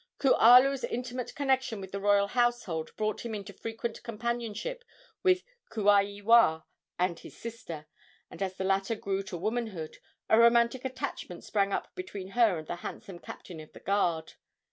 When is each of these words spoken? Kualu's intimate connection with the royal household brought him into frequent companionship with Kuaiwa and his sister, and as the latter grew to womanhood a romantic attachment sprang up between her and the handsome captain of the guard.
Kualu's 0.17 0.83
intimate 0.83 1.35
connection 1.35 1.79
with 1.79 1.91
the 1.91 1.99
royal 1.99 2.29
household 2.29 2.91
brought 2.97 3.23
him 3.23 3.35
into 3.35 3.53
frequent 3.53 4.01
companionship 4.01 4.83
with 5.21 5.43
Kuaiwa 5.69 6.63
and 6.97 7.19
his 7.19 7.37
sister, 7.37 7.85
and 8.27 8.41
as 8.41 8.55
the 8.55 8.63
latter 8.63 8.95
grew 8.95 9.21
to 9.21 9.37
womanhood 9.37 9.99
a 10.27 10.39
romantic 10.39 10.83
attachment 10.85 11.43
sprang 11.43 11.71
up 11.71 11.93
between 11.93 12.29
her 12.29 12.57
and 12.57 12.65
the 12.65 12.77
handsome 12.77 13.19
captain 13.19 13.59
of 13.59 13.73
the 13.73 13.79
guard. 13.79 14.33